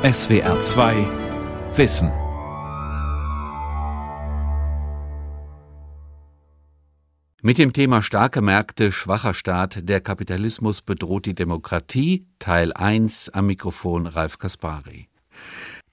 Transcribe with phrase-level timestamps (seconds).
[0.00, 0.94] SWR 2
[1.74, 2.12] Wissen.
[7.42, 13.46] Mit dem Thema starke Märkte, schwacher Staat, der Kapitalismus bedroht die Demokratie, Teil 1 am
[13.46, 15.08] Mikrofon Ralf Kaspari.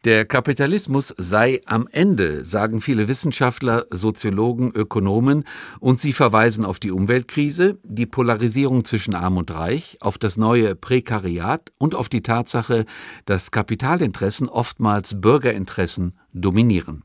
[0.06, 5.46] Der Kapitalismus sei am Ende, sagen viele Wissenschaftler, Soziologen, Ökonomen,
[5.80, 10.76] und sie verweisen auf die Umweltkrise, die Polarisierung zwischen Arm und Reich, auf das neue
[10.76, 12.86] Prekariat und auf die Tatsache,
[13.26, 17.04] dass Kapitalinteressen oftmals Bürgerinteressen dominieren.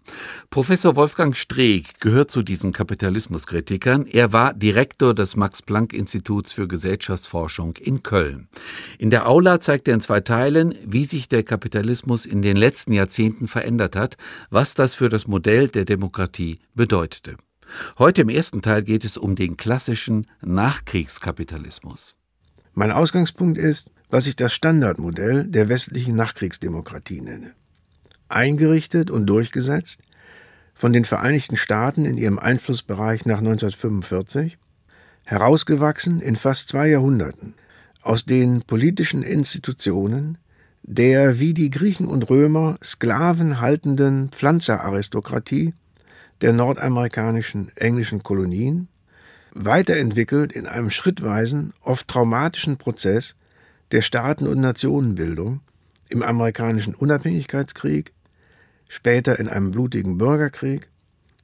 [0.50, 4.06] Professor Wolfgang Streeck gehört zu diesen Kapitalismuskritikern.
[4.06, 8.48] Er war Direktor des Max-Planck-Instituts für Gesellschaftsforschung in Köln.
[8.98, 12.92] In der Aula zeigt er in zwei Teilen, wie sich der Kapitalismus in den letzten
[12.92, 14.16] Jahrzehnten verändert hat,
[14.50, 17.36] was das für das Modell der Demokratie bedeutete.
[17.98, 22.16] Heute im ersten Teil geht es um den klassischen Nachkriegskapitalismus.
[22.74, 27.54] Mein Ausgangspunkt ist, was ich das Standardmodell der westlichen Nachkriegsdemokratie nenne
[28.30, 30.00] eingerichtet und durchgesetzt
[30.74, 34.56] von den Vereinigten Staaten in ihrem Einflussbereich nach 1945,
[35.24, 37.54] herausgewachsen in fast zwei Jahrhunderten
[38.02, 40.38] aus den politischen Institutionen
[40.82, 45.74] der wie die Griechen und Römer Sklaven haltenden Pflanzeraristokratie
[46.40, 48.88] der nordamerikanischen englischen Kolonien,
[49.52, 53.36] weiterentwickelt in einem schrittweisen, oft traumatischen Prozess
[53.92, 55.60] der Staaten- und Nationenbildung
[56.08, 58.12] im amerikanischen Unabhängigkeitskrieg,
[58.90, 60.88] später in einem blutigen Bürgerkrieg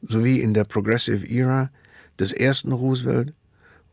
[0.02, 1.70] sowie in der Progressive Era
[2.18, 3.32] des ersten Roosevelt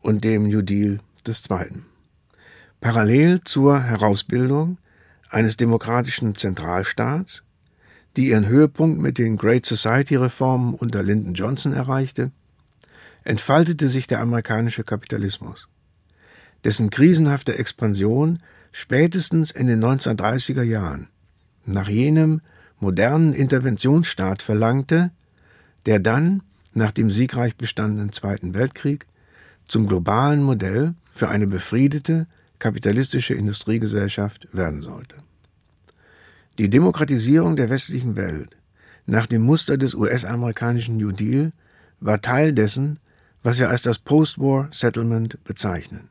[0.02, 1.86] und dem New Deal des zweiten.
[2.80, 4.78] Parallel zur Herausbildung
[5.30, 7.44] eines demokratischen Zentralstaats,
[8.16, 12.32] die ihren Höhepunkt mit den Great Society Reformen unter Lyndon Johnson erreichte,
[13.22, 15.68] entfaltete sich der amerikanische Kapitalismus,
[16.64, 18.40] dessen krisenhafte Expansion
[18.72, 21.08] spätestens in den 1930er Jahren
[21.64, 22.40] nach jenem
[22.80, 25.10] modernen Interventionsstaat verlangte,
[25.86, 29.06] der dann, nach dem siegreich bestandenen Zweiten Weltkrieg,
[29.66, 32.26] zum globalen Modell für eine befriedete
[32.58, 35.16] kapitalistische Industriegesellschaft werden sollte.
[36.58, 38.56] Die Demokratisierung der westlichen Welt
[39.06, 41.52] nach dem Muster des US-amerikanischen New Deal
[42.00, 42.98] war Teil dessen,
[43.42, 46.08] was wir als das Post-War Settlement bezeichnen.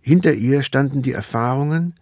[0.00, 1.94] Hinter ihr standen die Erfahrungen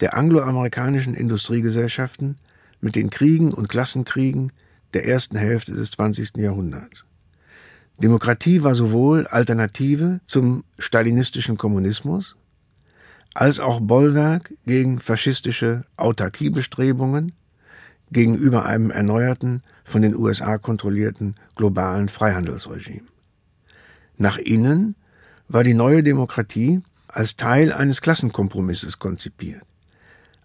[0.00, 2.36] der angloamerikanischen Industriegesellschaften
[2.80, 4.52] mit den Kriegen und Klassenkriegen
[4.94, 6.36] der ersten Hälfte des 20.
[6.36, 7.04] Jahrhunderts.
[7.98, 12.36] Demokratie war sowohl Alternative zum stalinistischen Kommunismus
[13.34, 17.32] als auch Bollwerk gegen faschistische Autarkiebestrebungen
[18.10, 23.06] gegenüber einem erneuerten, von den USA kontrollierten globalen Freihandelsregime.
[24.16, 24.94] Nach innen
[25.48, 29.62] war die neue Demokratie als Teil eines Klassenkompromisses konzipiert,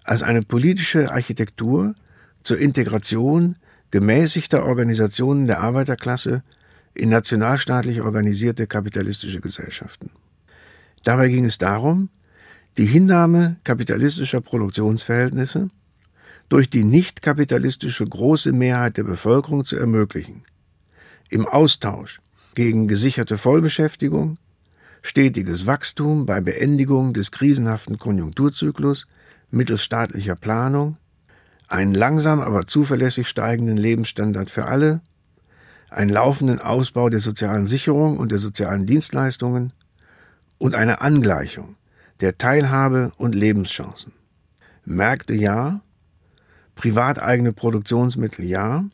[0.03, 1.95] als eine politische Architektur
[2.43, 3.55] zur Integration
[3.91, 6.43] gemäßigter Organisationen der Arbeiterklasse
[6.93, 10.11] in nationalstaatlich organisierte kapitalistische Gesellschaften.
[11.03, 12.09] Dabei ging es darum,
[12.77, 15.69] die Hinnahme kapitalistischer Produktionsverhältnisse
[16.49, 20.43] durch die nicht kapitalistische große Mehrheit der Bevölkerung zu ermöglichen,
[21.29, 22.21] im Austausch
[22.55, 24.37] gegen gesicherte Vollbeschäftigung,
[25.01, 29.07] stetiges Wachstum bei Beendigung des krisenhaften Konjunkturzyklus
[29.51, 30.97] mittels staatlicher Planung,
[31.73, 35.01] einen langsam aber zuverlässig steigenden Lebensstandard für alle,
[35.89, 39.73] einen laufenden Ausbau der sozialen Sicherung und der sozialen Dienstleistungen
[40.59, 41.75] und eine Angleichung
[42.19, 44.13] der Teilhabe und Lebenschancen.
[44.85, 45.81] Märkte ja,
[46.75, 48.85] privateigene Produktionsmittel ja,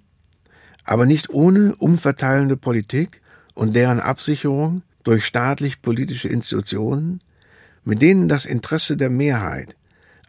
[0.85, 3.21] aber nicht ohne umverteilende Politik
[3.55, 7.19] und deren Absicherung durch staatlich-politische Institutionen,
[7.83, 9.75] mit denen das Interesse der Mehrheit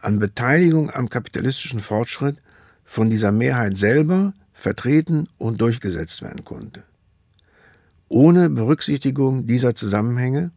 [0.01, 2.37] an Beteiligung am kapitalistischen Fortschritt
[2.83, 6.83] von dieser Mehrheit selber vertreten und durchgesetzt werden konnte.
[8.09, 10.51] Ohne Berücksichtigung dieser Zusammenhänge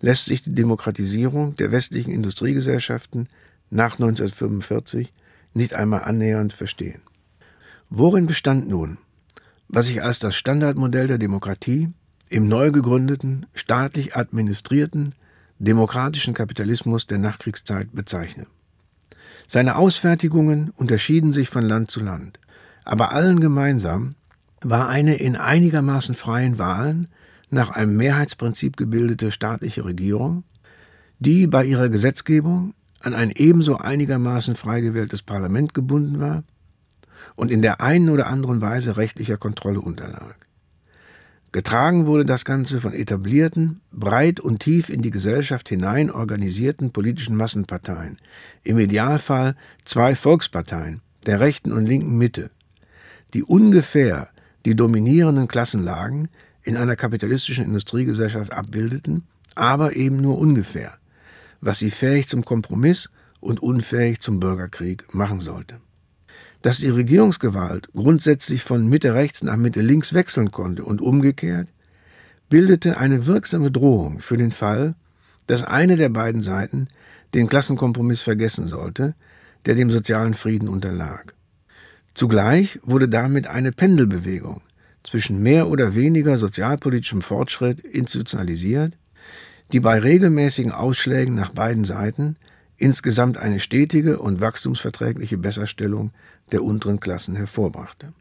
[0.00, 3.28] lässt sich die Demokratisierung der westlichen Industriegesellschaften
[3.70, 5.12] nach 1945
[5.54, 7.02] nicht einmal annähernd verstehen.
[7.88, 8.98] Worin bestand nun,
[9.68, 11.90] was ich als das Standardmodell der Demokratie
[12.28, 15.14] im neu gegründeten, staatlich administrierten,
[15.58, 18.46] demokratischen Kapitalismus der Nachkriegszeit bezeichne?
[19.48, 22.40] Seine Ausfertigungen unterschieden sich von Land zu Land,
[22.84, 24.14] aber allen gemeinsam
[24.60, 27.08] war eine in einigermaßen freien Wahlen
[27.50, 30.44] nach einem Mehrheitsprinzip gebildete staatliche Regierung,
[31.18, 36.44] die bei ihrer Gesetzgebung an ein ebenso einigermaßen frei gewähltes Parlament gebunden war
[37.34, 40.36] und in der einen oder anderen Weise rechtlicher Kontrolle unterlag.
[41.52, 47.36] Getragen wurde das Ganze von etablierten, breit und tief in die Gesellschaft hinein organisierten politischen
[47.36, 48.16] Massenparteien,
[48.64, 49.54] im Idealfall
[49.84, 52.50] zwei Volksparteien, der rechten und linken Mitte,
[53.34, 54.30] die ungefähr
[54.64, 56.28] die dominierenden Klassenlagen
[56.62, 60.94] in einer kapitalistischen Industriegesellschaft abbildeten, aber eben nur ungefähr,
[61.60, 63.10] was sie fähig zum Kompromiss
[63.40, 65.80] und unfähig zum Bürgerkrieg machen sollte.
[66.62, 71.68] Dass die Regierungsgewalt grundsätzlich von Mitte rechts nach Mitte links wechseln konnte und umgekehrt,
[72.48, 74.94] bildete eine wirksame Drohung für den Fall,
[75.48, 76.86] dass eine der beiden Seiten
[77.34, 79.14] den Klassenkompromiss vergessen sollte,
[79.66, 81.34] der dem sozialen Frieden unterlag.
[82.14, 84.60] Zugleich wurde damit eine Pendelbewegung
[85.02, 88.96] zwischen mehr oder weniger sozialpolitischem Fortschritt institutionalisiert,
[89.72, 92.36] die bei regelmäßigen Ausschlägen nach beiden Seiten
[92.76, 96.12] insgesamt eine stetige und wachstumsverträgliche Besserstellung
[96.52, 98.12] der unteren Klassen hervorbrachte.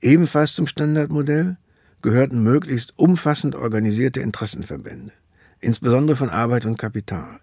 [0.00, 1.56] Ebenfalls zum Standardmodell
[2.02, 5.12] gehörten möglichst umfassend organisierte Interessenverbände,
[5.60, 7.40] insbesondere von Arbeit und Kapital,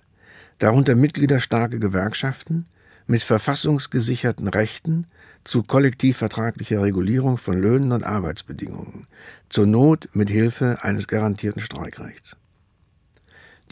[0.60, 2.66] darunter mitgliederstarke Gewerkschaften
[3.06, 5.06] mit verfassungsgesicherten Rechten
[5.44, 9.08] zu kollektivvertraglicher Regulierung von Löhnen und Arbeitsbedingungen,
[9.50, 12.36] zur Not mit Hilfe eines garantierten Streikrechts.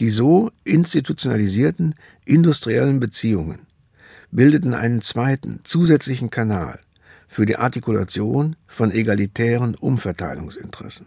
[0.00, 1.94] Die so institutionalisierten
[2.24, 3.65] industriellen Beziehungen
[4.36, 6.78] bildeten einen zweiten, zusätzlichen Kanal
[7.26, 11.06] für die Artikulation von egalitären Umverteilungsinteressen.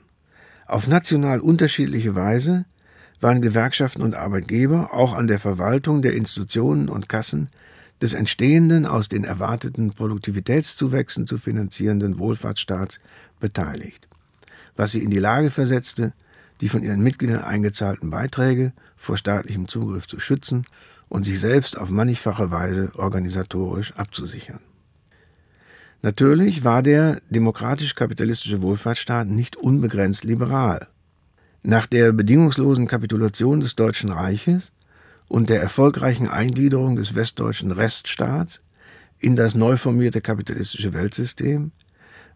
[0.65, 2.65] Auf national unterschiedliche Weise
[3.21, 7.49] waren Gewerkschaften und Arbeitgeber auch an der Verwaltung der Institutionen und Kassen
[8.01, 12.99] des entstehenden, aus den erwarteten Produktivitätszuwächsen zu finanzierenden Wohlfahrtsstaats
[13.39, 14.07] beteiligt,
[14.75, 16.13] was sie in die Lage versetzte,
[16.61, 20.65] die von ihren Mitgliedern eingezahlten Beiträge vor staatlichem Zugriff zu schützen
[21.09, 24.59] und sich selbst auf mannigfache Weise organisatorisch abzusichern.
[26.01, 30.87] Natürlich war der demokratisch-kapitalistische Wohlfahrtsstaat nicht unbegrenzt liberal.
[31.61, 34.71] Nach der bedingungslosen Kapitulation des Deutschen Reiches
[35.27, 38.61] und der erfolgreichen Eingliederung des westdeutschen Reststaats
[39.19, 41.71] in das neu formierte kapitalistische Weltsystem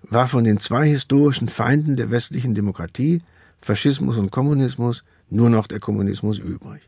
[0.01, 3.21] war von den zwei historischen Feinden der westlichen Demokratie
[3.61, 6.81] Faschismus und Kommunismus nur noch der Kommunismus übrig.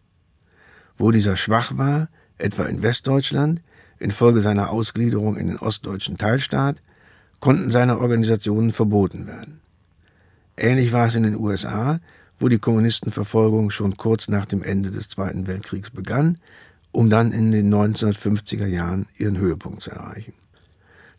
[0.98, 3.62] Wo dieser schwach war, etwa in Westdeutschland,
[4.00, 6.82] infolge seiner Ausgliederung in den ostdeutschen Teilstaat,
[7.40, 9.62] konnten seine Organisationen verboten werden.
[10.58, 12.00] Ähnlich war es in den USA,
[12.40, 16.38] wo die Kommunistenverfolgung schon kurz nach dem Ende des Zweiten Weltkriegs begann,
[16.92, 20.34] um dann in den 1950er Jahren ihren Höhepunkt zu erreichen.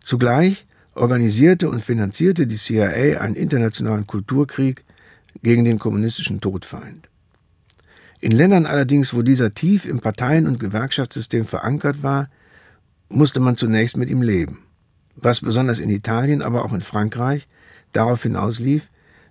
[0.01, 4.85] Zugleich organisierte und finanzierte die CIA einen internationalen Kulturkrieg
[5.43, 7.09] gegen den kommunistischen Todfeind.
[8.21, 12.29] In Ländern allerdings, wo dieser tief im Parteien- und Gewerkschaftssystem verankert war,
[13.09, 14.63] musste man zunächst mit ihm leben,
[15.15, 17.47] was besonders in Italien, aber auch in Frankreich
[17.93, 18.89] darauf hinauslief,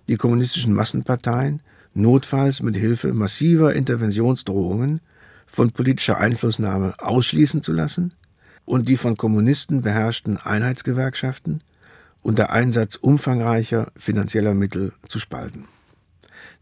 [0.08, 1.60] die kommunistischen Massenparteien
[1.94, 5.00] notfalls mit Hilfe massiver Interventionsdrohungen
[5.46, 8.12] von politischer Einflussnahme ausschließen zu lassen
[8.64, 11.62] und die von Kommunisten beherrschten Einheitsgewerkschaften
[12.22, 15.66] unter Einsatz umfangreicher finanzieller Mittel zu spalten.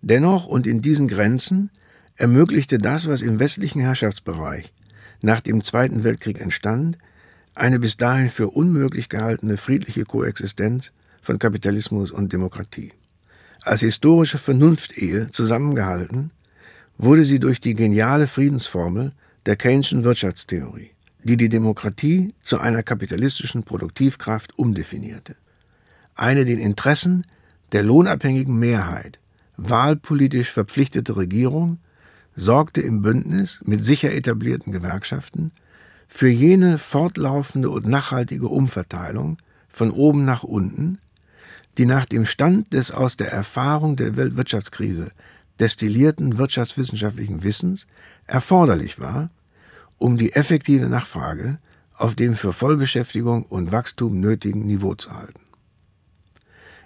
[0.02, 1.70] Dennoch und in diesen Grenzen
[2.16, 4.72] ermöglichte das, was im westlichen Herrschaftsbereich
[5.20, 6.98] nach dem Zweiten Weltkrieg entstand,
[7.54, 12.92] eine bis dahin für unmöglich gehaltene friedliche Koexistenz von Kapitalismus und Demokratie.
[13.62, 16.30] Als historische Vernunftehe zusammengehalten,
[16.98, 19.12] wurde sie durch die geniale Friedensformel
[19.46, 20.90] der Keynesian Wirtschaftstheorie,
[21.22, 25.36] die die Demokratie zu einer kapitalistischen Produktivkraft umdefinierte.
[26.14, 27.24] Eine den Interessen
[27.72, 29.18] der lohnabhängigen Mehrheit
[29.56, 31.78] wahlpolitisch verpflichtete Regierung
[32.36, 35.52] sorgte im Bündnis mit sicher etablierten Gewerkschaften
[36.08, 39.38] für jene fortlaufende und nachhaltige Umverteilung
[39.68, 40.98] von oben nach unten,
[41.78, 45.10] die nach dem Stand des aus der Erfahrung der Weltwirtschaftskrise
[45.60, 47.86] destillierten wirtschaftswissenschaftlichen Wissens
[48.26, 49.30] erforderlich war,
[49.98, 51.58] um die effektive Nachfrage
[51.96, 55.40] auf dem für Vollbeschäftigung und Wachstum nötigen Niveau zu halten.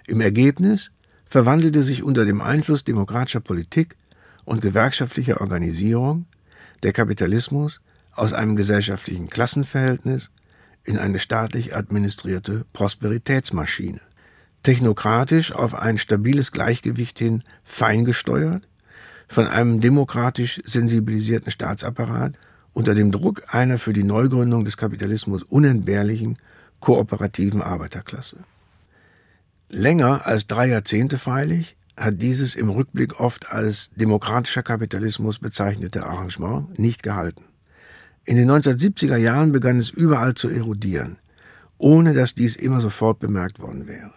[0.07, 0.91] Im Ergebnis
[1.25, 3.95] verwandelte sich unter dem Einfluss demokratischer Politik
[4.49, 6.25] und gewerkschaftlicher Organisierung
[6.81, 7.81] der Kapitalismus
[8.15, 10.31] aus einem gesellschaftlichen Klassenverhältnis
[10.83, 14.01] in eine staatlich administrierte Prosperitätsmaschine,
[14.63, 18.67] technokratisch auf ein stabiles Gleichgewicht hin feingesteuert,
[19.27, 22.33] von einem demokratisch sensibilisierten Staatsapparat
[22.73, 26.39] unter dem Druck einer für die Neugründung des Kapitalismus unentbehrlichen
[26.79, 28.37] kooperativen Arbeiterklasse.
[29.69, 36.79] Länger als drei Jahrzehnte freilich hat dieses im Rückblick oft als demokratischer Kapitalismus bezeichnete Arrangement
[36.79, 37.43] nicht gehalten.
[38.23, 41.17] In den 1970er Jahren begann es überall zu erodieren,
[41.77, 44.13] ohne dass dies immer sofort bemerkt worden wäre.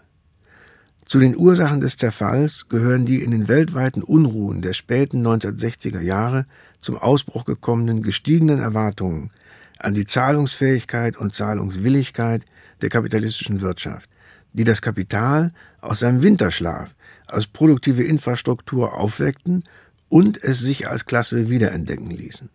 [1.06, 6.46] Zu den Ursachen des Zerfalls gehören die in den weltweiten Unruhen der späten 1960er Jahre
[6.80, 9.30] zum Ausbruch gekommenen gestiegenen Erwartungen
[9.78, 12.44] an die Zahlungsfähigkeit und Zahlungswilligkeit
[12.80, 14.08] der kapitalistischen Wirtschaft,
[14.52, 16.94] die das Kapital aus seinem Winterschlaf
[17.26, 19.64] als produktive Infrastruktur aufweckten
[20.08, 22.50] und es sich als Klasse wiederentdecken ließen.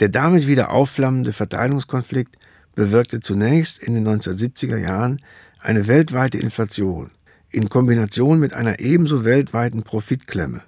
[0.00, 2.36] Der damit wieder aufflammende Verteilungskonflikt
[2.74, 5.20] bewirkte zunächst in den 1970er Jahren
[5.60, 7.10] eine weltweite Inflation
[7.48, 10.62] in Kombination mit einer ebenso weltweiten Profitklemme,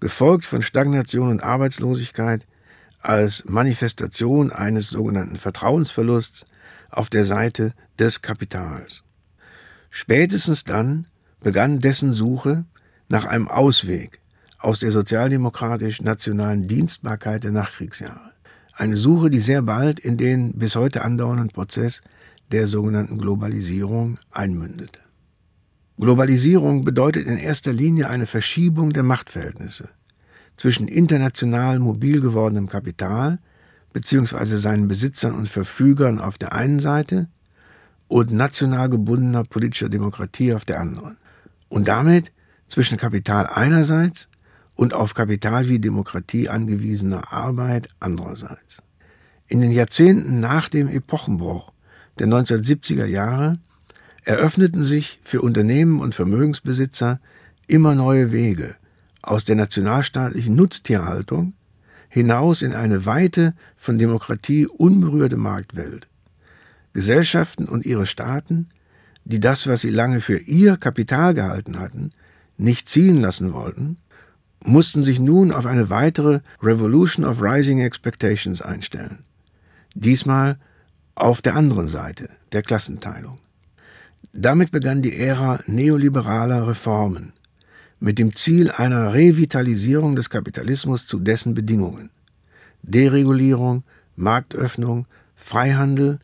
[0.00, 2.46] gefolgt von Stagnation und Arbeitslosigkeit
[3.00, 6.46] als Manifestation eines sogenannten Vertrauensverlusts
[6.90, 9.04] auf der Seite des Kapitals.
[9.90, 11.06] Spätestens dann
[11.42, 12.64] begann dessen Suche
[13.08, 14.20] nach einem Ausweg
[14.58, 18.32] aus der sozialdemokratisch-nationalen Dienstbarkeit der Nachkriegsjahre.
[18.74, 22.00] Eine Suche, die sehr bald in den bis heute andauernden Prozess
[22.52, 25.00] der sogenannten Globalisierung einmündete.
[25.98, 29.88] Globalisierung bedeutet in erster Linie eine Verschiebung der Machtverhältnisse
[30.56, 33.38] zwischen international mobil gewordenem Kapital
[33.92, 34.56] bzw.
[34.56, 37.28] seinen Besitzern und Verfügern auf der einen Seite
[38.08, 41.16] und national gebundener politischer Demokratie auf der anderen.
[41.72, 42.32] Und damit
[42.68, 44.28] zwischen Kapital einerseits
[44.76, 48.82] und auf Kapital wie Demokratie angewiesener Arbeit andererseits.
[49.48, 51.72] In den Jahrzehnten nach dem Epochenbruch
[52.18, 53.54] der 1970er Jahre
[54.24, 57.20] eröffneten sich für Unternehmen und Vermögensbesitzer
[57.68, 58.76] immer neue Wege
[59.22, 61.54] aus der nationalstaatlichen Nutztierhaltung
[62.10, 66.06] hinaus in eine weite, von Demokratie unberührte Marktwelt.
[66.92, 68.68] Gesellschaften und ihre Staaten,
[69.24, 72.10] die das, was sie lange für ihr Kapital gehalten hatten,
[72.56, 73.96] nicht ziehen lassen wollten,
[74.64, 79.18] mussten sich nun auf eine weitere Revolution of Rising Expectations einstellen.
[79.94, 80.58] Diesmal
[81.14, 83.38] auf der anderen Seite der Klassenteilung.
[84.32, 87.32] Damit begann die Ära neoliberaler Reformen
[88.00, 92.10] mit dem Ziel einer Revitalisierung des Kapitalismus zu dessen Bedingungen.
[92.82, 93.84] Deregulierung,
[94.16, 96.18] Marktöffnung, Freihandel,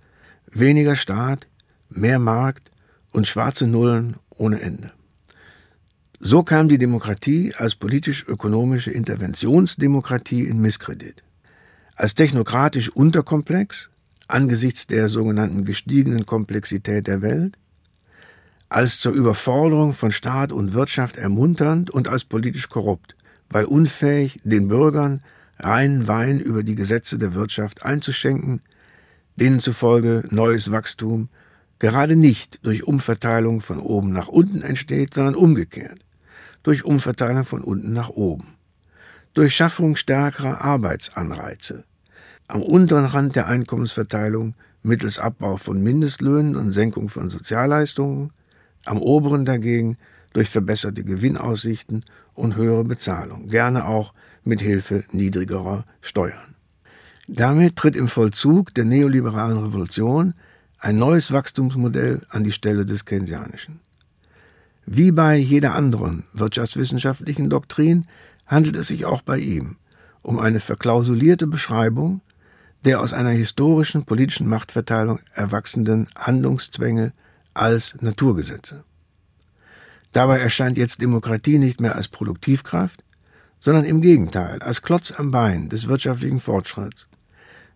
[0.51, 1.47] weniger Staat,
[1.91, 2.73] mehr Markt
[3.13, 4.93] und schwarze Nullen ohne Ende.
[6.21, 11.23] So kam die Demokratie als politisch-ökonomische Interventionsdemokratie in Misskredit.
[11.95, 13.91] Als technokratisch unterkomplex,
[14.27, 17.57] angesichts der sogenannten gestiegenen Komplexität der Welt,
[18.69, 23.17] als zur Überforderung von Staat und Wirtschaft ermunternd und als politisch korrupt,
[23.49, 25.23] weil unfähig, den Bürgern
[25.59, 28.61] reinen Wein über die Gesetze der Wirtschaft einzuschenken,
[29.37, 31.29] denen zufolge neues Wachstum
[31.79, 36.01] gerade nicht durch Umverteilung von oben nach unten entsteht, sondern umgekehrt.
[36.63, 38.57] Durch Umverteilung von unten nach oben,
[39.33, 41.85] durch Schaffung stärkerer Arbeitsanreize,
[42.49, 48.33] am unteren Rand der Einkommensverteilung mittels Abbau von Mindestlöhnen und Senkung von Sozialleistungen,
[48.85, 49.99] am oberen dagegen
[50.33, 52.05] durch verbesserte Gewinnaussichten
[52.35, 54.13] und höhere Bezahlung, gerne auch
[54.45, 56.55] mit Hilfe niedrigerer Steuern.
[57.29, 60.35] Damit tritt im Vollzug der neoliberalen Revolution
[60.79, 63.81] ein neues Wachstumsmodell an die Stelle des Keynesianischen.
[64.87, 68.07] Wie bei jeder anderen wirtschaftswissenschaftlichen Doktrin
[68.47, 69.77] handelt es sich auch bei ihm
[70.23, 72.21] um eine verklausulierte Beschreibung
[72.85, 77.13] der aus einer historischen politischen Machtverteilung erwachsenden Handlungszwänge
[77.55, 78.85] als Naturgesetze.
[80.13, 83.03] Dabei erscheint jetzt Demokratie nicht mehr als Produktivkraft,
[83.61, 87.09] sondern im Gegenteil als Klotz am Bein des wirtschaftlichen Fortschritts,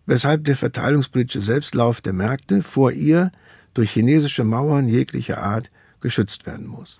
[0.05, 3.31] weshalb der verteilungspolitische Selbstlauf der Märkte vor ihr
[3.73, 6.99] durch chinesische Mauern jeglicher Art geschützt werden muss.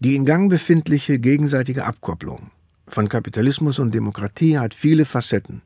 [0.00, 2.50] Die in Gang befindliche gegenseitige Abkopplung
[2.88, 5.62] von Kapitalismus und Demokratie hat viele Facetten,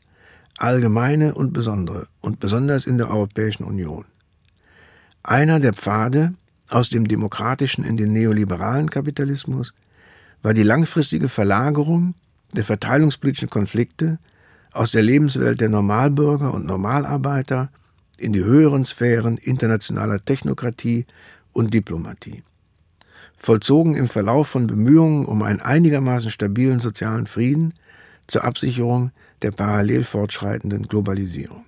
[0.58, 4.04] allgemeine und besondere, und besonders in der Europäischen Union.
[5.22, 6.34] Einer der Pfade
[6.68, 9.74] aus dem demokratischen in den neoliberalen Kapitalismus
[10.42, 12.14] war die langfristige Verlagerung
[12.54, 14.18] der verteilungspolitischen Konflikte
[14.76, 17.70] aus der Lebenswelt der Normalbürger und Normalarbeiter
[18.18, 21.06] in die höheren Sphären internationaler Technokratie
[21.52, 22.42] und Diplomatie
[23.36, 27.74] vollzogen im Verlauf von Bemühungen um einen einigermaßen stabilen sozialen Frieden
[28.26, 31.64] zur Absicherung der parallel fortschreitenden Globalisierung.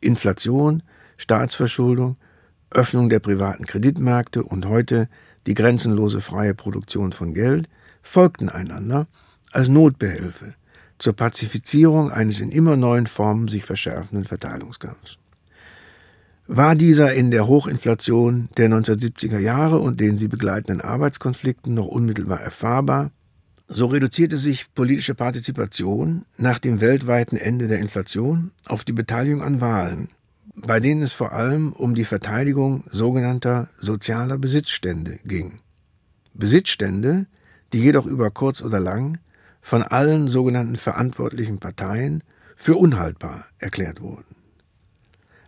[0.00, 0.82] Inflation,
[1.16, 2.16] Staatsverschuldung,
[2.70, 5.08] Öffnung der privaten Kreditmärkte und heute
[5.46, 7.68] die grenzenlose freie Produktion von Geld
[8.02, 9.06] folgten einander
[9.52, 10.54] als Notbehelfe
[10.98, 15.18] zur Pazifizierung eines in immer neuen Formen sich verschärfenden Verteilungskampfs.
[16.48, 22.40] War dieser in der Hochinflation der 1970er Jahre und den sie begleitenden Arbeitskonflikten noch unmittelbar
[22.40, 23.10] erfahrbar,
[23.68, 29.60] so reduzierte sich politische Partizipation nach dem weltweiten Ende der Inflation auf die Beteiligung an
[29.60, 30.08] Wahlen,
[30.54, 35.58] bei denen es vor allem um die Verteidigung sogenannter sozialer Besitzstände ging.
[36.32, 37.26] Besitzstände,
[37.72, 39.18] die jedoch über kurz oder lang
[39.66, 42.22] von allen sogenannten verantwortlichen Parteien
[42.54, 44.36] für unhaltbar erklärt wurden.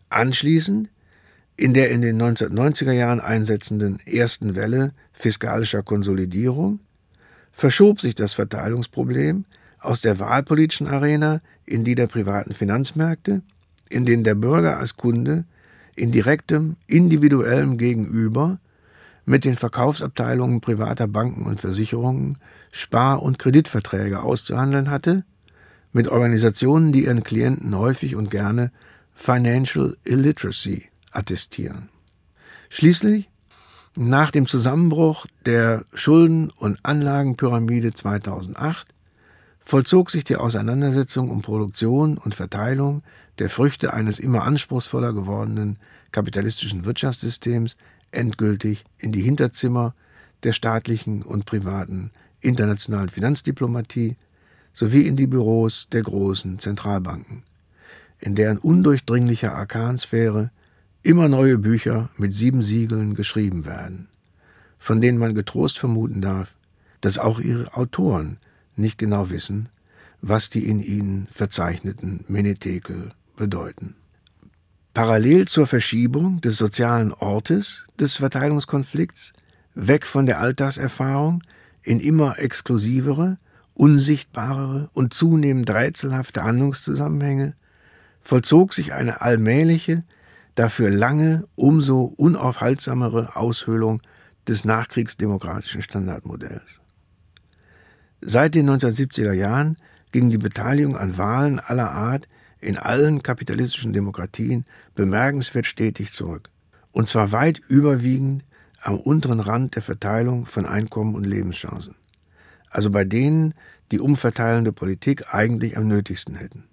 [0.08, 0.90] Anschließend,
[1.56, 6.80] in der in den 1990er Jahren einsetzenden ersten Welle fiskalischer Konsolidierung,
[7.52, 9.44] verschob sich das Verteilungsproblem
[9.78, 13.42] aus der wahlpolitischen Arena in die der privaten Finanzmärkte,
[13.88, 15.44] in denen der Bürger als Kunde
[15.94, 18.58] in direktem, individuellem Gegenüber
[19.26, 22.38] mit den Verkaufsabteilungen privater Banken und Versicherungen
[22.70, 25.25] Spar- und Kreditverträge auszuhandeln hatte,
[25.92, 28.70] mit Organisationen, die ihren Klienten häufig und gerne
[29.14, 31.88] Financial Illiteracy attestieren.
[32.68, 33.30] Schließlich,
[33.96, 38.94] nach dem Zusammenbruch der Schulden- und Anlagenpyramide 2008,
[39.58, 43.02] vollzog sich die Auseinandersetzung um Produktion und Verteilung
[43.38, 45.78] der Früchte eines immer anspruchsvoller gewordenen
[46.12, 47.76] kapitalistischen Wirtschaftssystems
[48.10, 49.94] endgültig in die Hinterzimmer
[50.42, 52.10] der staatlichen und privaten
[52.40, 54.16] internationalen Finanzdiplomatie
[54.73, 57.42] sowie in die Büros der großen Zentralbanken,
[58.21, 60.50] in deren undurchdringlicher Arkansphäre
[61.02, 64.09] immer neue Bücher mit sieben Siegeln geschrieben werden,
[64.78, 66.54] von denen man getrost vermuten darf,
[67.00, 68.38] dass auch ihre Autoren
[68.76, 69.68] nicht genau wissen,
[70.21, 73.95] was die in ihnen verzeichneten Menetekel bedeuten.
[74.95, 79.33] Parallel zur Verschiebung des sozialen Ortes des Verteilungskonflikts
[79.75, 81.42] weg von der Alltagserfahrung
[81.88, 83.38] in immer exklusivere,
[83.73, 87.54] unsichtbarere und zunehmend rätselhafte Handlungszusammenhänge
[88.21, 90.04] vollzog sich eine allmähliche,
[90.54, 94.02] dafür lange, umso unaufhaltsamere Aushöhlung
[94.47, 96.83] des nachkriegsdemokratischen Standardmodells.
[98.21, 99.78] Seit den 1970er Jahren
[100.12, 102.28] ging die Beteiligung an Wahlen aller Art
[102.61, 106.50] in allen kapitalistischen Demokratien bemerkenswert stetig zurück,
[106.92, 108.45] und zwar weit überwiegend
[108.80, 111.94] am unteren Rand der Verteilung von Einkommen und Lebenschancen,
[112.70, 113.54] also bei denen
[113.90, 116.64] die umverteilende Politik eigentlich am nötigsten hätten.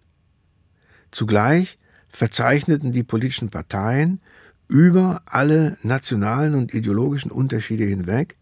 [1.11, 1.77] Zugleich
[2.09, 4.21] verzeichneten die politischen Parteien
[4.67, 8.35] über alle nationalen und ideologischen Unterschiede hinweg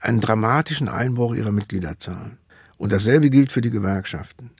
[0.00, 2.38] einen dramatischen Einbruch ihrer Mitgliederzahlen.
[2.76, 4.50] Und dasselbe gilt für die Gewerkschaften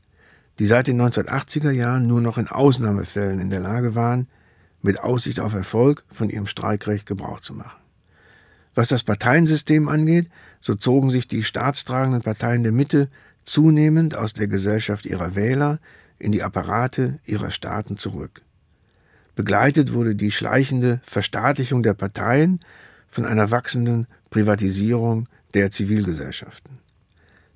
[0.59, 4.29] die seit den 1980er Jahren nur noch in Ausnahmefällen in der Lage waren,
[4.81, 7.82] mit Aussicht auf Erfolg von ihrem Streikrecht Gebrauch zu machen.
[8.75, 10.31] Was das Parteiensystem angeht,
[10.61, 13.09] so zogen sich die staatstragenden Parteien der Mitte
[13.45, 15.79] zunehmend aus der Gesellschaft ihrer Wähler
[16.19, 18.43] in die Apparate ihrer Staaten zurück.
[19.35, 22.61] Begleitet wurde die schleichende Verstaatlichung der Parteien
[23.09, 26.79] von einer wachsenden Privatisierung der Zivilgesellschaften.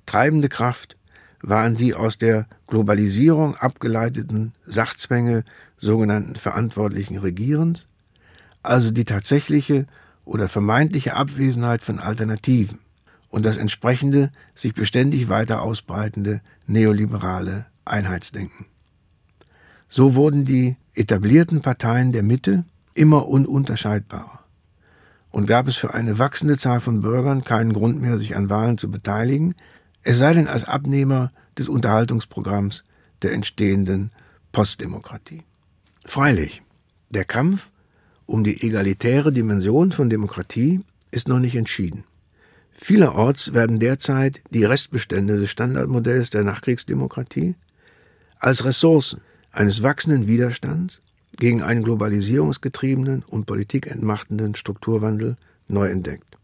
[0.05, 0.97] Treibende Kraft
[1.41, 5.43] waren die aus der Globalisierung abgeleiteten Sachzwänge
[5.77, 7.87] sogenannten verantwortlichen Regierens,
[8.63, 9.85] also die tatsächliche
[10.27, 12.79] oder vermeintliche Abwesenheit von Alternativen
[13.29, 18.65] und das entsprechende, sich beständig weiter ausbreitende neoliberale Einheitsdenken.
[19.87, 24.43] So wurden die etablierten Parteien der Mitte immer ununterscheidbarer
[25.31, 28.77] und gab es für eine wachsende Zahl von Bürgern keinen Grund mehr, sich an Wahlen
[28.77, 29.55] zu beteiligen,
[30.03, 32.83] es sei denn als Abnehmer des Unterhaltungsprogramms
[33.21, 34.11] der entstehenden
[34.51, 35.43] Postdemokratie.
[36.05, 36.61] Freilich,
[37.09, 37.71] der Kampf
[38.27, 42.03] um die egalitäre Dimension von Demokratie ist noch nicht entschieden.
[42.73, 47.55] Vielerorts werden derzeit die Restbestände des Standardmodells der Nachkriegsdemokratie
[48.37, 51.01] als Ressourcen eines wachsenden Widerstands
[51.37, 55.37] gegen einen globalisierungsgetriebenen und politikentmachtenden Strukturwandel
[55.67, 56.37] neu entdeckt.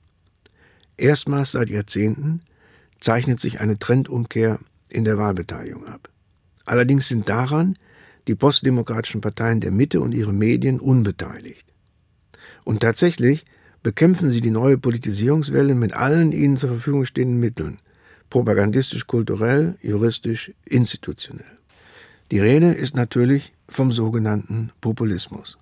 [0.97, 2.41] Erstmals seit Jahrzehnten
[2.99, 6.09] zeichnet sich eine Trendumkehr in der Wahlbeteiligung ab.
[6.65, 7.75] Allerdings sind daran
[8.27, 11.72] die postdemokratischen Parteien der Mitte und ihre Medien unbeteiligt.
[12.63, 13.45] Und tatsächlich
[13.81, 17.79] bekämpfen sie die neue Politisierungswelle mit allen ihnen zur Verfügung stehenden Mitteln,
[18.29, 21.59] propagandistisch, kulturell, juristisch, institutionell.
[22.31, 25.59] Die Rede ist natürlich vom sogenannten Populismus.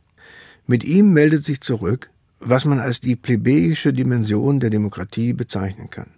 [0.68, 6.12] Mit ihm meldet sich zurück, was man als die plebejische Dimension der Demokratie bezeichnen kann.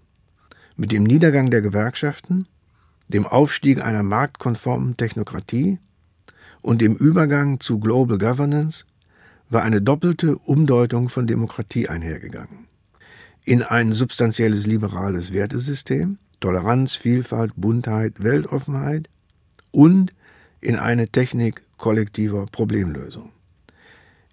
[0.76, 2.48] Mit dem Niedergang der Gewerkschaften,
[3.08, 5.80] dem Aufstieg einer marktkonformen Technokratie
[6.62, 8.86] und dem Übergang zu Global Governance
[9.50, 12.68] war eine doppelte Umdeutung von Demokratie einhergegangen.
[13.46, 19.10] In ein substanzielles liberales Wertesystem, Toleranz, Vielfalt, Buntheit, Weltoffenheit
[19.72, 20.14] und
[20.62, 23.32] in eine Technik kollektiver Problemlösung.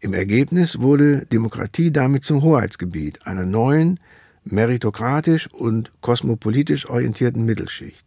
[0.01, 4.01] Im Ergebnis wurde Demokratie damit zum Hoheitsgebiet einer neuen,
[4.44, 8.05] meritokratisch und kosmopolitisch orientierten Mittelschicht,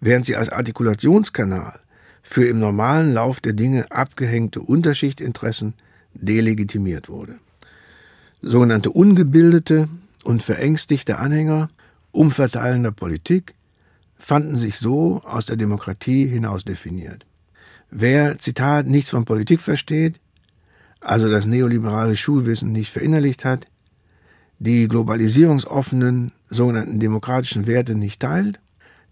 [0.00, 1.80] während sie als Artikulationskanal
[2.22, 5.74] für im normalen Lauf der Dinge abgehängte Unterschichtinteressen
[6.14, 7.38] delegitimiert wurde.
[8.40, 9.88] Sogenannte ungebildete
[10.24, 11.70] und verängstigte Anhänger
[12.10, 13.54] umverteilender Politik
[14.18, 17.26] fanden sich so aus der Demokratie hinaus definiert.
[17.90, 20.20] Wer, Zitat, nichts von Politik versteht,
[21.00, 23.66] also das neoliberale Schulwissen nicht verinnerlicht hat,
[24.58, 28.60] die globalisierungsoffenen sogenannten demokratischen Werte nicht teilt,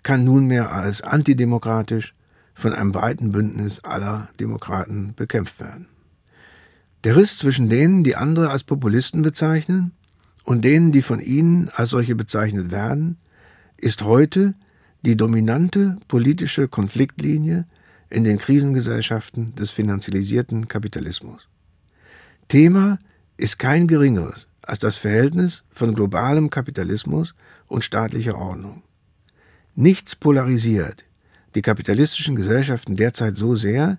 [0.02, 2.14] kann nunmehr als antidemokratisch
[2.54, 5.86] von einem breiten Bündnis aller Demokraten bekämpft werden.
[7.04, 9.92] Der Riss zwischen denen, die andere als Populisten bezeichnen,
[10.44, 13.18] und denen, die von ihnen als solche bezeichnet werden,
[13.76, 14.54] ist heute
[15.02, 17.66] die dominante politische Konfliktlinie
[18.08, 21.48] in den Krisengesellschaften des finanzialisierten Kapitalismus.
[22.48, 22.98] Thema
[23.36, 27.34] ist kein geringeres als das Verhältnis von globalem Kapitalismus
[27.68, 28.82] und staatlicher Ordnung.
[29.74, 31.04] Nichts polarisiert
[31.54, 33.98] die kapitalistischen Gesellschaften derzeit so sehr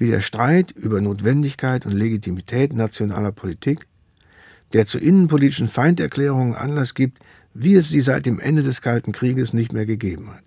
[0.00, 3.86] wie der Streit über Notwendigkeit und Legitimität nationaler Politik,
[4.72, 7.18] der zu innenpolitischen Feinderklärungen Anlass gibt,
[7.52, 10.42] wie es sie seit dem Ende des Kalten Krieges nicht mehr gegeben hat.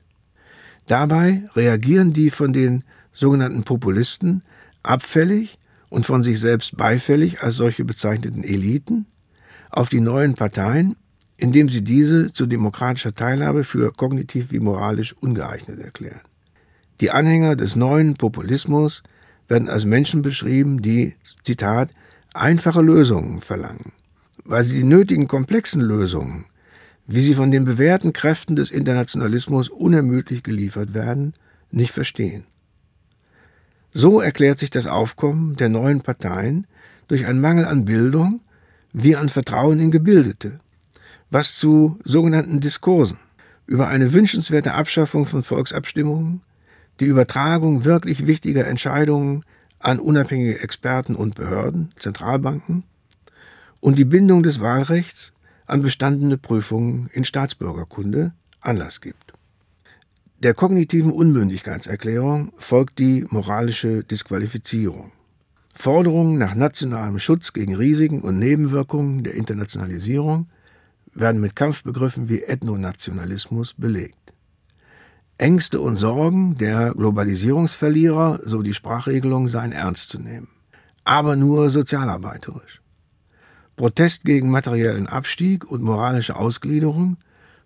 [0.88, 4.42] Dabei reagieren die von den sogenannten Populisten
[4.82, 9.06] abfällig und von sich selbst beifällig als solche bezeichneten Eliten
[9.70, 10.96] auf die neuen Parteien,
[11.38, 16.22] indem sie diese zu demokratischer Teilhabe für kognitiv wie moralisch ungeeignet erklären.
[17.02, 19.04] Die Anhänger des neuen Populismus
[19.54, 21.92] werden als Menschen beschrieben, die, Zitat,
[22.34, 23.94] einfache Lösungen verlangen,
[24.44, 26.46] weil sie die nötigen komplexen Lösungen
[27.06, 31.34] wie sie von den bewährten Kräften des Internationalismus unermüdlich geliefert werden,
[31.72, 32.46] nicht verstehen.
[33.92, 36.66] So erklärt sich das Aufkommen der neuen Parteien
[37.08, 38.42] durch einen Mangel an Bildung
[38.94, 40.60] wie an Vertrauen in Gebildete,
[41.30, 43.18] was zu sogenannten Diskursen
[43.66, 46.42] über eine wünschenswerte Abschaffung von Volksabstimmungen,
[47.00, 49.44] die Übertragung wirklich wichtiger Entscheidungen
[49.80, 52.84] an unabhängige Experten und Behörden, Zentralbanken
[53.82, 55.34] und die Bindung des Wahlrechts
[55.66, 59.34] an bestandene Prüfungen in Staatsbürgerkunde Anlass gibt.
[60.40, 65.12] Der kognitiven Unmündigkeitserklärung folgt die moralische Disqualifizierung.
[65.74, 70.48] Forderungen nach nationalem Schutz gegen Risiken und Nebenwirkungen der Internationalisierung
[71.14, 74.23] werden mit Kampfbegriffen wie Ethnonationalismus belegt.
[75.44, 80.48] Ängste und Sorgen der Globalisierungsverlierer, so die Sprachregelung, seien ernst zu nehmen,
[81.04, 82.82] aber nur sozialarbeiterisch.
[83.76, 87.18] Protest gegen materiellen Abstieg und moralische Ausgliederung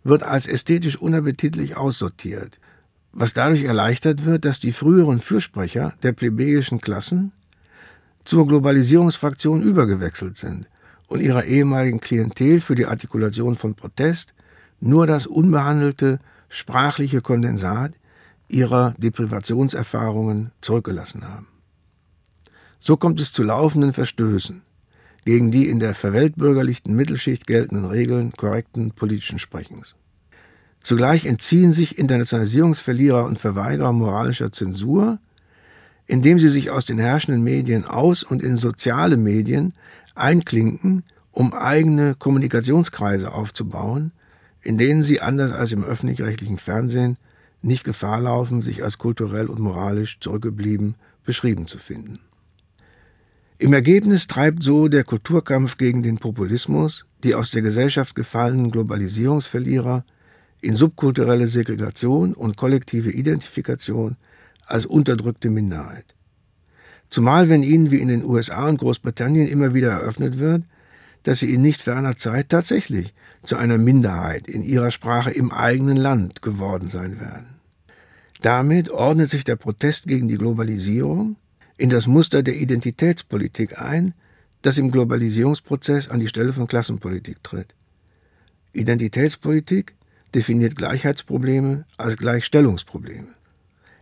[0.04, 2.60] wird als ästhetisch unappetitlich aussortiert,
[3.13, 7.32] was dadurch erleichtert wird, dass die früheren Fürsprecher der plebejischen Klassen
[8.24, 10.68] zur Globalisierungsfraktion übergewechselt sind
[11.08, 14.34] und ihrer ehemaligen Klientel für die Artikulation von Protest
[14.80, 16.18] nur das unbehandelte
[16.50, 17.94] sprachliche Kondensat
[18.48, 21.48] ihrer Deprivationserfahrungen zurückgelassen haben.
[22.80, 24.62] So kommt es zu laufenden Verstößen,
[25.26, 29.96] gegen die in der verweltbürgerlichten Mittelschicht geltenden Regeln korrekten politischen Sprechens.
[30.82, 35.20] Zugleich entziehen sich Internationalisierungsverlierer und Verweigerer moralischer Zensur,
[36.06, 39.74] indem sie sich aus den herrschenden Medien aus und in soziale Medien
[40.16, 44.14] einklinken, um eigene Kommunikationskreise aufzubauen,
[44.67, 47.15] in denen sie anders als im öffentlich-rechtlichen Fernsehen
[47.62, 52.19] nicht Gefahr laufen, sich als kulturell und moralisch zurückgeblieben beschrieben zu finden.
[53.60, 60.03] Im Ergebnis treibt so der Kulturkampf gegen den Populismus die aus der Gesellschaft gefallenen Globalisierungsverlierer
[60.60, 64.17] in subkulturelle Segregation und kollektive Identifikation
[64.65, 66.13] als unterdrückte Minderheit.
[67.10, 70.63] Zumal wenn ihnen wie in den USA und Großbritannien immer wieder eröffnet wird,
[71.28, 73.13] dass sie in nicht ferner Zeit tatsächlich
[73.44, 77.48] zu einer Minderheit in ihrer Sprache im eigenen Land geworden sein werden.
[78.42, 81.36] Damit ordnet sich der Protest gegen die Globalisierung
[81.76, 84.13] in das Muster der Identitätspolitik ein,
[84.62, 87.76] das im Globalisierungsprozess an die Stelle von Klassenpolitik tritt.
[88.72, 89.96] Identitätspolitik
[90.34, 93.28] definiert Gleichheitsprobleme als Gleichstellungsprobleme.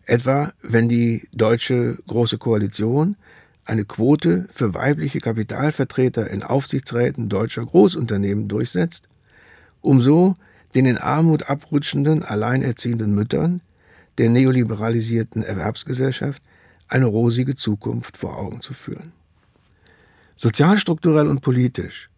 [0.05, 3.15] Etwa wenn die deutsche Große Koalition
[3.65, 9.09] eine Quote für weibliche Kapitalvertreter in Aufsichtsräten deutscher Großunternehmen durchsetzt,
[9.81, 10.35] um so
[10.75, 13.61] den in Armut abrutschenden alleinerziehenden Müttern
[14.17, 16.41] der neoliberalisierten Erwerbsgesellschaft
[16.87, 19.11] eine rosige Zukunft vor Augen zu führen.
[20.35, 22.09] Sozialstrukturell und politisch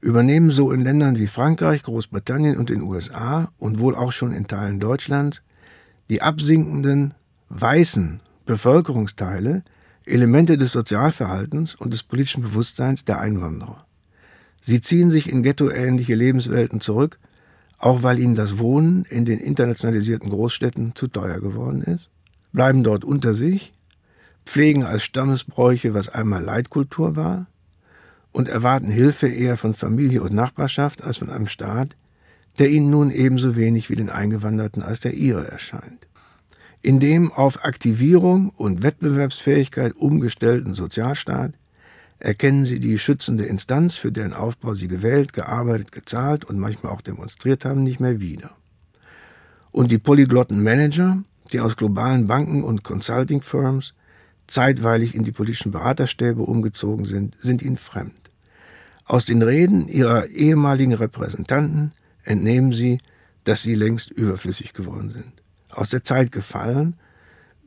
[0.00, 4.46] übernehmen so in Ländern wie Frankreich, Großbritannien und den USA und wohl auch schon in
[4.46, 5.42] Teilen Deutschlands
[6.08, 7.14] die absinkenden
[7.48, 9.64] weißen Bevölkerungsteile
[10.06, 13.86] Elemente des Sozialverhaltens und des politischen Bewusstseins der Einwanderer.
[14.62, 17.18] Sie ziehen sich in ghettoähnliche Lebenswelten zurück,
[17.78, 22.10] auch weil ihnen das Wohnen in den internationalisierten Großstädten zu teuer geworden ist,
[22.52, 23.72] bleiben dort unter sich
[24.46, 27.46] pflegen als Stammesbräuche, was einmal Leitkultur war,
[28.32, 31.96] und erwarten Hilfe eher von Familie und Nachbarschaft als von einem Staat,
[32.58, 36.05] der ihnen nun ebenso wenig wie den Eingewanderten als der ihre erscheint.
[36.86, 41.52] In dem auf Aktivierung und Wettbewerbsfähigkeit umgestellten Sozialstaat
[42.20, 47.00] erkennen sie die schützende Instanz, für deren Aufbau sie gewählt, gearbeitet, gezahlt und manchmal auch
[47.00, 48.52] demonstriert haben, nicht mehr wieder.
[49.72, 53.92] Und die polyglotten Manager, die aus globalen Banken und Consulting Firms
[54.46, 58.30] zeitweilig in die politischen Beraterstäbe umgezogen sind, sind ihnen fremd.
[59.06, 61.90] Aus den Reden ihrer ehemaligen Repräsentanten
[62.22, 63.00] entnehmen sie,
[63.42, 65.32] dass sie längst überflüssig geworden sind,
[65.76, 66.96] aus der Zeit gefallen,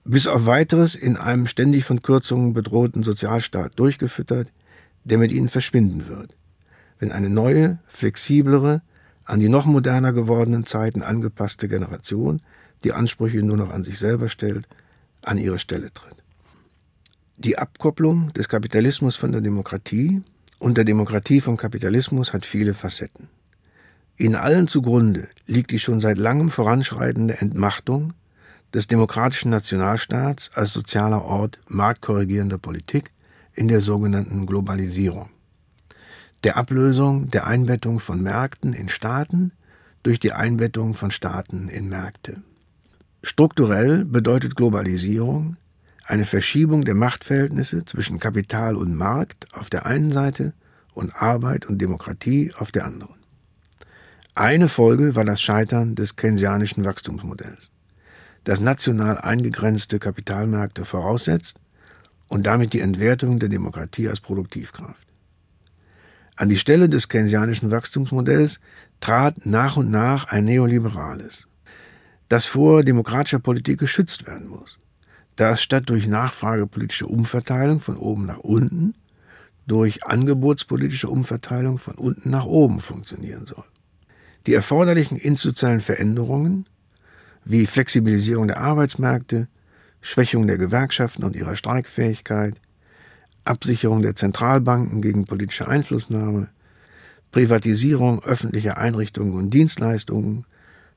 [0.04, 4.52] bis auf weiteres in einem ständig von Kürzungen bedrohten Sozialstaat durchgefüttert,
[5.04, 6.36] der mit ihnen verschwinden wird,
[7.00, 8.82] wenn eine neue, flexiblere,
[9.26, 12.42] an die noch moderner gewordenen Zeiten angepasste Generation,
[12.84, 14.68] die Ansprüche nur noch an sich selber stellt,
[15.22, 16.16] an ihre Stelle tritt.
[17.38, 20.22] Die Abkopplung des Kapitalismus von der Demokratie
[20.58, 23.30] und der Demokratie vom Kapitalismus hat viele Facetten.
[24.22, 28.14] Ihnen allen zugrunde liegt die schon seit langem voranschreitende Entmachtung
[28.74, 33.12] des demokratischen Nationalstaats als sozialer Ort marktkorrigierender Politik
[33.54, 35.30] in der sogenannten Globalisierung.
[36.44, 39.54] Der Ablösung der Einbettung von Märkten in Staaten
[40.04, 42.44] durch die Einbettung von Staaten in Märkte.
[43.24, 45.56] Strukturell bedeutet Globalisierung
[46.06, 50.52] eine Verschiebung der Machtverhältnisse zwischen Kapital und Markt auf der einen Seite
[50.94, 53.19] und Arbeit und Demokratie auf der anderen.
[54.40, 57.72] Eine Folge war das Scheitern des keynesianischen Wachstumsmodells,
[58.46, 61.60] das national eingegrenzte Kapitalmärkte voraussetzt
[62.30, 65.06] und damit die Entwertung der Demokratie als Produktivkraft.
[66.38, 68.62] An die Stelle des keynesianischen Wachstumsmodells
[69.02, 71.50] trat nach und nach ein neoliberales,
[72.30, 74.80] das vor demokratischer Politik geschützt werden muss
[75.36, 78.94] das statt durch nachfragepolitische Umverteilung von oben nach unten
[79.68, 83.64] durch angebotspolitische Umverteilung von unten nach oben funktionieren soll.
[84.46, 86.66] Die erforderlichen institutionellen Veränderungen
[87.46, 89.48] wie Flexibilisierung der Arbeitsmärkte,
[90.02, 92.56] Schwächung der Gewerkschaften und ihrer Streikfähigkeit,
[93.44, 96.50] Absicherung der Zentralbanken gegen politische Einflussnahme,
[97.32, 100.46] Privatisierung öffentlicher Einrichtungen und Dienstleistungen,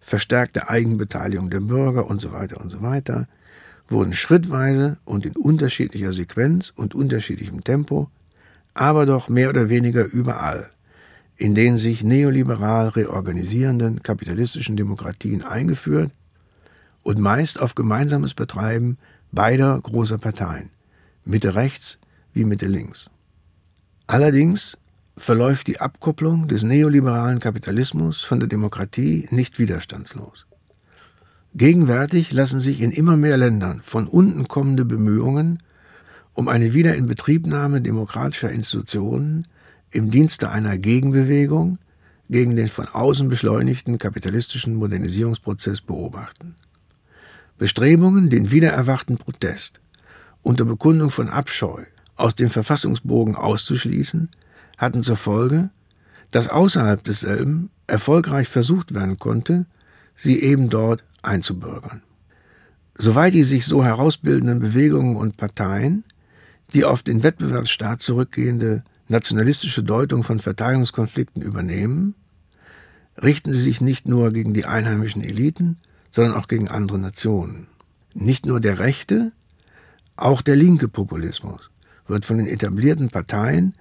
[0.01, 3.29] verstärkte Eigenbeteiligung der Bürger und so weiter und so weiter–
[3.93, 8.11] wurden schrittweise und in unterschiedlicher Sequenz und unterschiedlichem Tempo,
[8.75, 10.71] aber doch mehr oder weniger überall,
[11.43, 16.13] in den sich neoliberal reorganisierenden kapitalistischen Demokratien eingeführt
[17.03, 18.97] und meist auf gemeinsames Betreiben
[19.33, 20.71] beider großer Parteien,
[21.25, 21.99] Mitte rechts
[22.33, 23.11] wie Mitte links.
[24.07, 24.79] Allerdings
[25.17, 30.47] verläuft die Abkopplung des neoliberalen Kapitalismus von der Demokratie nicht widerstandslos.
[31.55, 35.59] Gegenwärtig lassen sich in immer mehr Ländern von unten kommende Bemühungen
[36.35, 39.49] um eine Wiederinbetriebnahme demokratischer Institutionen
[39.93, 41.79] im Dienste einer Gegenbewegung
[42.29, 46.55] gegen den von außen beschleunigten kapitalistischen Modernisierungsprozess beobachten.
[47.59, 49.81] Bestrebungen, den wiedererwachten Protest
[50.43, 51.85] unter Bekundung von Abscheu
[52.17, 54.31] aus dem Verfassungsbogen auszuschließen,
[54.79, 55.71] hatten zur Folge,
[56.31, 59.67] dass außerhalb desselben erfolgreich versucht werden konnte,
[60.15, 62.03] sie eben dort einzubürgern.
[62.97, 66.05] Soweit die sich so herausbildenden Bewegungen und Parteien
[66.75, 72.15] die auf den Wettbewerbsstaat zurückgehende nationalistische Deutung von Verteilungskonflikten übernehmen,
[73.21, 75.77] richten sie sich nicht nur gegen die einheimischen Eliten,
[76.11, 77.67] sondern auch gegen andere Nationen.
[78.15, 79.33] Nicht nur der rechte,
[80.17, 81.71] auch der linke Populismus
[82.07, 83.75] wird von den etablierten Parteien,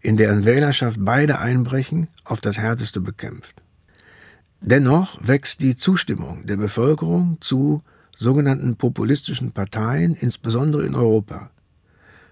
[0.00, 3.62] in deren Wählerschaft beide einbrechen, auf das härteste bekämpft.
[4.60, 7.82] Dennoch wächst die Zustimmung der Bevölkerung zu
[8.16, 11.50] sogenannten populistischen Parteien, insbesondere in Europa,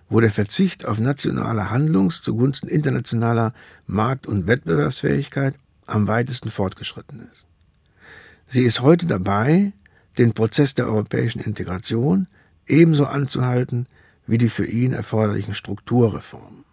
[0.09, 3.53] wo der Verzicht auf nationale Handlungs zugunsten internationaler
[3.87, 5.55] Markt- und Wettbewerbsfähigkeit
[5.87, 7.47] am weitesten fortgeschritten ist.
[8.47, 9.73] Sie ist heute dabei,
[10.19, 12.29] den Prozess der europäischen Integration
[12.67, 13.87] ebenso anzuhalten
[14.27, 16.65] wie die für ihn erforderlichen Strukturreformen.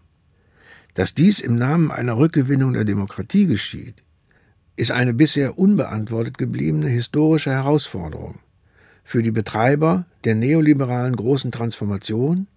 [0.95, 4.03] Dass dies im Namen einer Rückgewinnung der Demokratie geschieht,
[4.75, 8.39] ist eine bisher unbeantwortet gebliebene historische Herausforderung
[9.03, 12.47] für die Betreiber der neoliberalen großen Transformation,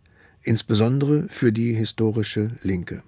[0.46, 3.02] insbesondere für die historische Linke.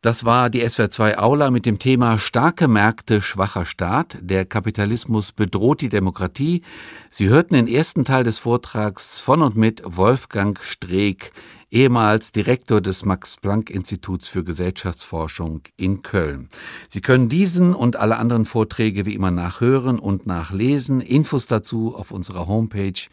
[0.00, 4.16] Das war die SWR2 Aula mit dem Thema Starke Märkte, schwacher Staat.
[4.20, 6.62] Der Kapitalismus bedroht die Demokratie.
[7.08, 11.32] Sie hörten den ersten Teil des Vortrags von und mit Wolfgang Streeck,
[11.72, 16.48] ehemals Direktor des Max-Planck-Instituts für Gesellschaftsforschung in Köln.
[16.90, 21.00] Sie können diesen und alle anderen Vorträge wie immer nachhören und nachlesen.
[21.00, 23.08] Infos dazu auf unserer Homepage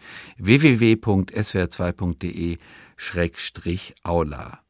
[2.97, 4.59] www.swr2.de-aula.